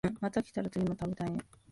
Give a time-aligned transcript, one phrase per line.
[0.19, 1.37] また来たら次も食べたいね